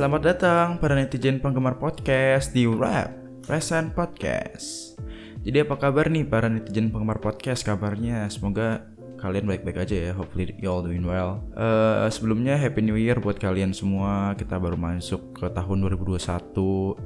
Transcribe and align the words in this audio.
selamat 0.00 0.22
datang 0.24 0.68
para 0.80 0.96
netizen 0.96 1.44
penggemar 1.44 1.76
podcast 1.76 2.56
di 2.56 2.64
Rap 2.64 3.12
Present 3.44 3.92
Podcast. 3.92 4.96
Jadi 5.44 5.60
apa 5.60 5.76
kabar 5.76 6.08
nih 6.08 6.24
para 6.24 6.48
netizen 6.48 6.88
penggemar 6.88 7.20
podcast? 7.20 7.60
Kabarnya 7.68 8.24
semoga 8.32 8.88
kalian 9.20 9.44
baik-baik 9.44 9.76
aja 9.76 10.08
ya. 10.08 10.12
Hopefully 10.16 10.56
you 10.56 10.72
all 10.72 10.80
doing 10.80 11.04
well. 11.04 11.44
Uh, 11.52 12.08
sebelumnya 12.08 12.56
Happy 12.56 12.80
New 12.80 12.96
Year 12.96 13.20
buat 13.20 13.36
kalian 13.36 13.76
semua. 13.76 14.32
Kita 14.40 14.56
baru 14.56 14.80
masuk 14.80 15.36
ke 15.36 15.52
tahun 15.52 15.84
2021. 15.84 16.16
Uh, 16.16 16.96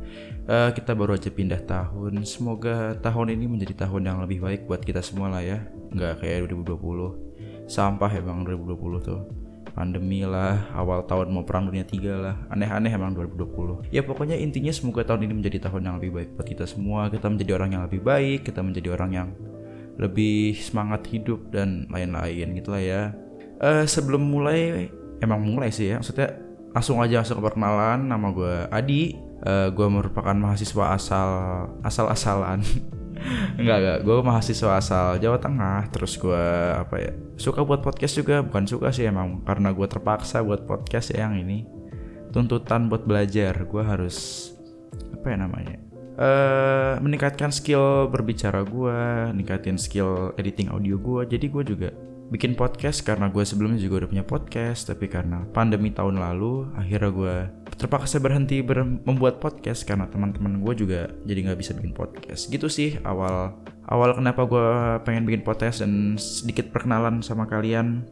eh, 0.47 0.71
kita 0.79 0.95
baru 0.95 1.19
aja 1.19 1.35
pindah 1.35 1.67
tahun. 1.67 2.23
Semoga 2.23 2.95
tahun 3.03 3.35
ini 3.35 3.51
menjadi 3.51 3.91
tahun 3.91 4.07
yang 4.07 4.23
lebih 4.23 4.39
baik 4.39 4.71
buat 4.71 4.87
kita 4.87 5.03
semua 5.03 5.35
lah 5.35 5.43
ya. 5.43 5.67
Nggak 5.91 6.23
kayak 6.23 6.47
2020. 6.47 7.67
Sampah 7.67 8.11
emang 8.15 8.47
2020 8.47 9.03
tuh 9.03 9.44
pandemi 9.75 10.23
lah, 10.23 10.71
awal 10.73 11.03
tahun 11.05 11.35
mau 11.35 11.43
perang 11.43 11.67
dunia 11.67 11.83
tiga 11.83 12.15
lah, 12.15 12.37
aneh-aneh 12.49 12.95
emang 12.95 13.13
2020. 13.13 13.91
Ya 13.91 14.07
pokoknya 14.07 14.39
intinya 14.39 14.71
semoga 14.71 15.03
tahun 15.03 15.27
ini 15.27 15.35
menjadi 15.43 15.67
tahun 15.67 15.83
yang 15.91 15.95
lebih 15.99 16.15
baik 16.15 16.29
buat 16.39 16.47
kita 16.47 16.65
semua, 16.65 17.11
kita 17.11 17.27
menjadi 17.27 17.59
orang 17.59 17.71
yang 17.75 17.83
lebih 17.91 18.01
baik, 18.07 18.47
kita 18.47 18.63
menjadi 18.63 18.89
orang 18.95 19.11
yang 19.11 19.29
lebih 19.99 20.55
semangat 20.59 21.07
hidup 21.11 21.51
dan 21.51 21.91
lain-lain 21.91 22.55
gitu 22.55 22.71
lah 22.71 22.83
ya. 22.83 23.03
Uh, 23.59 23.85
sebelum 23.87 24.23
mulai, 24.23 24.91
emang 25.19 25.43
mulai 25.43 25.75
sih 25.75 25.91
ya, 25.91 25.99
maksudnya 25.99 26.39
langsung 26.75 27.03
aja 27.03 27.23
masuk 27.23 27.39
ke 27.39 27.43
perkenalan, 27.51 27.99
nama 28.07 28.27
gue 28.35 28.55
Adi, 28.71 29.15
uh, 29.47 29.51
eh, 29.51 29.69
gue 29.71 29.87
merupakan 29.91 30.35
mahasiswa 30.35 30.95
asal 30.95 31.31
asal-asalan 31.87 32.63
enggak 33.61 33.77
enggak. 33.81 33.99
Gue 34.03 34.17
mahasiswa 34.23 34.71
asal 34.79 35.19
Jawa 35.19 35.39
Tengah. 35.39 35.89
Terus 35.91 36.19
gue 36.19 36.45
apa 36.75 36.97
ya 37.01 37.13
suka 37.39 37.63
buat 37.63 37.81
podcast 37.81 38.15
juga. 38.19 38.43
Bukan 38.43 38.65
suka 38.67 38.91
sih 38.91 39.07
emang 39.07 39.43
karena 39.43 39.71
gue 39.71 39.87
terpaksa 39.87 40.43
buat 40.43 40.67
podcast 40.67 41.15
ya 41.15 41.27
yang 41.29 41.39
ini. 41.39 41.67
Tuntutan 42.31 42.91
buat 42.91 43.07
belajar. 43.07 43.55
Gue 43.67 43.83
harus 43.83 44.51
apa 45.15 45.33
ya 45.33 45.41
namanya 45.41 45.81
uh, 46.21 47.01
meningkatkan 47.01 47.49
skill 47.49 48.13
berbicara 48.13 48.61
gue 48.63 48.99
meningkatin 49.33 49.81
skill 49.81 50.37
editing 50.37 50.69
audio 50.71 51.01
gue 51.01 51.27
jadi 51.27 51.47
gue 51.49 51.65
juga 51.65 51.91
bikin 52.33 52.57
podcast 52.57 53.05
karena 53.05 53.29
gue 53.29 53.45
sebelumnya 53.45 53.79
juga 53.79 54.05
udah 54.05 54.11
punya 54.11 54.25
podcast. 54.25 54.89
Tapi 54.89 55.07
karena 55.07 55.45
pandemi 55.53 55.93
tahun 55.93 56.19
lalu 56.19 56.73
akhirnya 56.75 57.11
gue 57.13 57.37
terpaksa 57.75 58.23
berhenti 58.23 58.63
ber 58.63 58.85
membuat 58.85 59.43
podcast 59.43 59.83
karena 59.83 60.07
teman-teman 60.07 60.63
gue 60.63 60.75
juga 60.87 61.01
jadi 61.27 61.51
nggak 61.51 61.59
bisa 61.59 61.73
bikin 61.75 61.95
podcast 61.95 62.47
gitu 62.49 62.71
sih 62.71 62.99
awal 63.03 63.59
awal 63.91 64.11
kenapa 64.15 64.47
gue 64.47 64.67
pengen 65.03 65.27
bikin 65.27 65.43
podcast 65.43 65.83
dan 65.83 66.15
sedikit 66.17 66.71
perkenalan 66.71 67.21
sama 67.21 67.51
kalian 67.51 68.07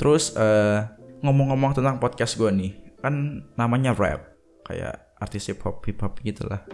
terus 0.00 0.32
uh, 0.34 0.88
ngomong-ngomong 1.20 1.76
tentang 1.76 2.00
podcast 2.00 2.40
gue 2.40 2.48
nih 2.48 2.72
kan 3.04 3.44
namanya 3.56 3.92
rap 3.92 4.32
kayak 4.64 5.12
artis 5.20 5.52
hip 5.52 5.60
hop 5.60 5.84
hip 5.84 6.00
hop 6.00 6.16
gitulah 6.24 6.64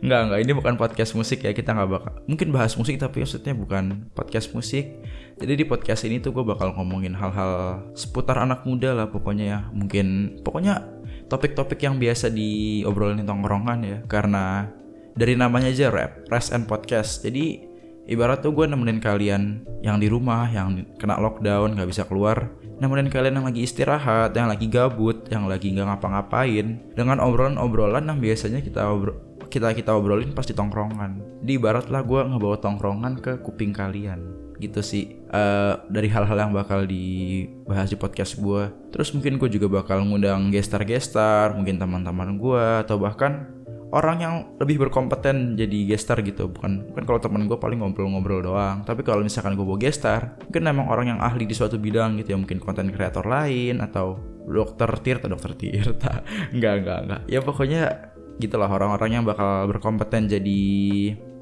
Enggak, 0.00 0.20
enggak. 0.26 0.40
Ini 0.42 0.52
bukan 0.56 0.74
podcast 0.80 1.12
musik 1.14 1.44
ya. 1.44 1.52
Kita 1.52 1.76
nggak 1.76 1.88
bakal. 1.90 2.12
Mungkin 2.26 2.48
bahas 2.50 2.74
musik 2.74 2.96
tapi 2.96 3.22
maksudnya 3.22 3.52
bukan 3.52 4.10
podcast 4.16 4.50
musik. 4.56 4.98
Jadi 5.36 5.52
di 5.56 5.64
podcast 5.64 6.04
ini 6.08 6.20
tuh 6.20 6.32
gue 6.32 6.44
bakal 6.44 6.72
ngomongin 6.76 7.14
hal-hal 7.16 7.84
seputar 7.94 8.40
anak 8.40 8.64
muda 8.64 8.96
lah 8.96 9.06
pokoknya 9.12 9.44
ya. 9.46 9.58
Mungkin 9.70 10.40
pokoknya 10.42 10.99
topik-topik 11.30 11.78
yang 11.80 11.96
biasa 11.96 12.28
diobrolin 12.28 13.22
di 13.22 13.26
tongkrongan 13.26 13.78
ya. 13.86 13.98
Karena 14.10 14.66
dari 15.14 15.38
namanya 15.38 15.70
aja 15.70 15.88
rap, 15.88 16.26
rest 16.26 16.50
and 16.50 16.66
podcast. 16.66 17.22
Jadi 17.22 17.62
ibarat 18.10 18.42
tuh 18.42 18.50
gue 18.50 18.66
nemenin 18.66 18.98
kalian 18.98 19.62
yang 19.86 20.02
di 20.02 20.10
rumah, 20.10 20.50
yang 20.50 20.82
kena 20.98 21.22
lockdown, 21.22 21.78
nggak 21.78 21.88
bisa 21.88 22.02
keluar, 22.10 22.50
nemenin 22.82 23.06
kalian 23.06 23.38
yang 23.38 23.46
lagi 23.46 23.62
istirahat, 23.62 24.34
yang 24.34 24.50
lagi 24.50 24.66
gabut, 24.66 25.30
yang 25.30 25.46
lagi 25.46 25.70
nggak 25.70 25.86
ngapa-ngapain, 25.86 26.90
dengan 26.98 27.22
obrolan-obrolan 27.22 28.10
yang 28.10 28.18
biasanya 28.18 28.60
kita 28.60 28.82
obrol 28.90 29.29
kita 29.50 29.74
kita 29.74 29.90
obrolin 29.92 30.30
pas 30.30 30.46
di 30.46 30.54
tongkrongan. 30.54 31.42
Di 31.42 31.58
barat 31.58 31.90
lah 31.90 32.06
gue 32.06 32.22
ngebawa 32.22 32.62
tongkrongan 32.62 33.18
ke 33.18 33.42
kuping 33.42 33.74
kalian. 33.74 34.22
Gitu 34.62 34.80
sih. 34.80 35.18
Uh, 35.28 35.82
dari 35.90 36.06
hal-hal 36.06 36.48
yang 36.48 36.52
bakal 36.54 36.86
dibahas 36.86 37.90
di 37.90 37.98
podcast 37.98 38.38
gue 38.38 38.66
terus 38.90 39.14
mungkin 39.14 39.38
gue 39.38 39.46
juga 39.46 39.70
bakal 39.70 40.02
ngundang 40.02 40.50
gestar-gestar 40.50 41.54
mungkin 41.54 41.78
teman-teman 41.78 42.34
gue 42.34 42.64
atau 42.82 42.98
bahkan 42.98 43.46
orang 43.90 44.18
yang 44.22 44.34
lebih 44.58 44.86
berkompeten 44.86 45.58
jadi 45.58 45.94
gestar 45.94 46.22
gitu. 46.22 46.46
Bukan 46.46 46.94
bukan 46.94 47.02
kalau 47.06 47.20
teman 47.20 47.46
gue 47.50 47.58
paling 47.58 47.82
ngobrol-ngobrol 47.82 48.42
doang. 48.42 48.86
Tapi 48.86 49.02
kalau 49.02 49.26
misalkan 49.26 49.58
gue 49.58 49.66
bawa 49.66 49.78
gestar 49.78 50.38
mungkin 50.46 50.62
emang 50.70 50.86
orang 50.88 51.06
yang 51.16 51.20
ahli 51.20 51.44
di 51.46 51.54
suatu 51.54 51.76
bidang 51.76 52.18
gitu 52.22 52.34
ya. 52.34 52.38
Mungkin 52.38 52.62
konten 52.62 52.90
kreator 52.94 53.26
lain 53.26 53.82
atau 53.82 54.18
dokter 54.50 54.90
Tirta 54.98 55.26
dokter 55.30 55.54
Tirta 55.54 56.22
enggak 56.54 56.74
enggak 56.82 56.98
enggak. 57.06 57.22
Ya 57.30 57.40
pokoknya 57.42 58.09
gitulah 58.40 58.66
orang-orang 58.66 59.20
yang 59.20 59.24
bakal 59.28 59.68
berkompeten 59.68 60.26
jadi 60.26 60.62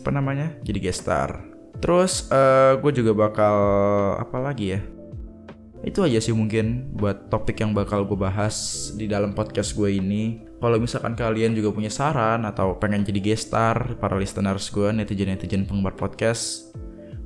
apa 0.02 0.10
namanya 0.10 0.52
jadi 0.66 0.90
gestar 0.90 1.46
terus 1.78 2.26
uh, 2.34 2.74
gue 2.82 2.90
juga 2.90 3.14
bakal 3.14 3.56
apa 4.18 4.38
lagi 4.42 4.74
ya? 4.74 4.80
Itu 5.86 6.02
aja 6.02 6.18
sih 6.18 6.34
mungkin 6.34 6.90
buat 6.98 7.30
topik 7.30 7.62
yang 7.62 7.70
bakal 7.70 8.02
gue 8.02 8.18
bahas 8.18 8.90
di 8.98 9.06
dalam 9.06 9.30
podcast 9.30 9.78
gue 9.78 9.94
ini. 9.94 10.42
Kalau 10.58 10.74
misalkan 10.82 11.14
kalian 11.14 11.54
juga 11.54 11.70
punya 11.70 11.86
saran 11.86 12.42
atau 12.42 12.74
pengen 12.82 13.06
jadi 13.06 13.22
gestar 13.22 13.94
para 14.02 14.18
listeners 14.18 14.74
gue 14.74 14.90
netizen-netizen 14.90 15.70
penggemar 15.70 15.94
podcast 15.94 16.74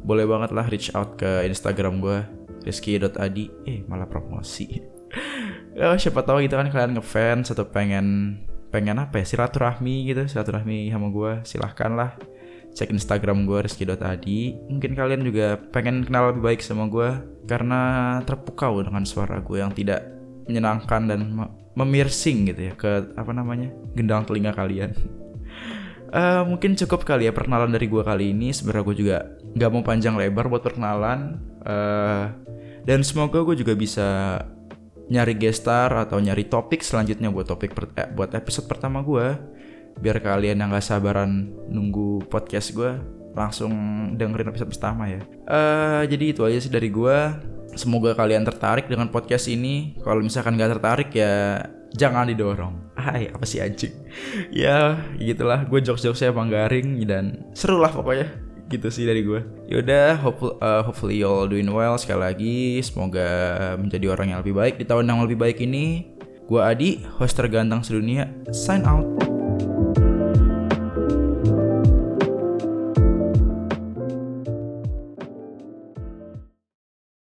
boleh 0.02 0.26
banget 0.26 0.50
lah 0.52 0.66
reach 0.68 0.90
out 0.92 1.14
ke 1.16 1.46
instagram 1.46 2.02
gue 2.02 2.20
rizky.adi 2.68 3.44
eh 3.64 3.80
malah 3.88 4.08
promosi. 4.08 4.68
Oh, 5.72 5.96
siapa 5.96 6.20
tahu 6.20 6.44
gitu 6.44 6.52
kan 6.52 6.68
kalian 6.68 7.00
ngefans 7.00 7.48
atau 7.48 7.64
pengen 7.64 8.36
pengen 8.72 8.98
apa 8.98 9.20
ya 9.20 9.24
silaturahmi 9.28 10.08
gitu 10.08 10.24
silaturahmi 10.26 10.88
sama 10.88 11.12
gue 11.12 11.32
silahkan 11.44 11.92
lah 11.92 12.10
cek 12.72 12.88
Instagram 12.88 13.44
gue 13.44 13.68
rizky.adi 13.68 14.56
mungkin 14.72 14.96
kalian 14.96 15.22
juga 15.28 15.60
pengen 15.70 16.08
kenal 16.08 16.32
lebih 16.32 16.42
baik 16.42 16.60
sama 16.64 16.88
gue 16.88 17.20
karena 17.44 17.80
terpukau 18.24 18.80
dengan 18.80 19.04
suara 19.04 19.44
gue 19.44 19.60
yang 19.60 19.76
tidak 19.76 20.08
menyenangkan 20.48 21.02
dan 21.04 21.20
memirsing 21.72 22.52
gitu 22.52 22.72
ya 22.72 22.74
ke 22.76 23.16
apa 23.16 23.32
namanya 23.32 23.72
gendang 23.96 24.28
telinga 24.28 24.52
kalian. 24.52 24.92
Uh, 26.12 26.44
mungkin 26.50 26.76
cukup 26.76 27.06
kali 27.08 27.28
ya 27.28 27.32
perkenalan 27.32 27.72
dari 27.72 27.88
gue 27.88 28.02
kali 28.02 28.36
ini. 28.36 28.52
Sebenarnya 28.52 28.84
gue 28.84 28.96
juga 28.96 29.16
nggak 29.56 29.70
mau 29.72 29.82
panjang 29.84 30.14
lebar 30.18 30.52
buat 30.52 30.62
perkenalan. 30.64 31.40
Uh, 31.62 32.28
dan 32.82 33.06
semoga 33.06 33.40
gue 33.46 33.56
juga 33.62 33.72
bisa 33.78 34.42
nyari 35.12 35.36
gestar 35.36 35.92
atau 35.92 36.16
nyari 36.16 36.48
topik 36.48 36.80
selanjutnya 36.80 37.28
buat 37.28 37.44
topik 37.44 37.76
per, 37.76 37.92
eh, 38.00 38.08
buat 38.08 38.32
episode 38.32 38.64
pertama 38.64 39.04
gue 39.04 39.36
biar 40.00 40.24
kalian 40.24 40.64
yang 40.64 40.72
gak 40.72 40.88
sabaran 40.88 41.52
nunggu 41.68 42.24
podcast 42.32 42.72
gue 42.72 42.96
langsung 43.36 43.72
dengerin 44.16 44.48
episode 44.52 44.72
pertama 44.72 45.08
ya. 45.08 45.20
Uh, 45.48 46.04
jadi 46.08 46.24
itu 46.32 46.40
aja 46.44 46.58
sih 46.60 46.72
dari 46.72 46.88
gue 46.88 47.16
semoga 47.76 48.16
kalian 48.16 48.44
tertarik 48.44 48.88
dengan 48.88 49.08
podcast 49.12 49.48
ini. 49.52 49.96
Kalau 50.00 50.24
misalkan 50.24 50.56
gak 50.56 50.80
tertarik 50.80 51.10
ya 51.12 51.60
jangan 51.92 52.28
didorong. 52.28 52.96
Hai 52.96 53.28
apa 53.32 53.44
sih 53.44 53.60
anjing? 53.60 53.92
Ya 54.52 55.00
gitulah. 55.16 55.64
Gue 55.68 55.80
jokes-jokes 55.80 56.24
saya 56.24 56.32
garing 56.32 57.04
dan 57.04 57.52
seru 57.56 57.80
lah 57.80 57.92
pokoknya 57.92 58.51
gitu 58.72 58.88
sih 58.88 59.04
dari 59.04 59.20
gue 59.20 59.40
yaudah 59.68 60.16
hopefully, 60.18 60.56
uh, 60.64 60.82
hopefully 60.82 61.16
you 61.20 61.28
all 61.28 61.46
doing 61.46 61.68
well 61.68 61.94
sekali 62.00 62.20
lagi. 62.24 62.58
Semoga 62.80 63.28
menjadi 63.76 64.06
orang 64.10 64.34
yang 64.34 64.38
lebih 64.40 64.56
baik 64.56 64.74
di 64.80 64.84
tahun 64.88 65.06
yang 65.06 65.20
lebih 65.22 65.38
baik 65.38 65.60
ini. 65.62 66.10
Gue 66.48 66.60
Adi 66.60 67.00
host 67.20 67.38
terganteng 67.38 67.86
sedunia. 67.86 68.28
Sign 68.50 68.84
out 68.84 69.21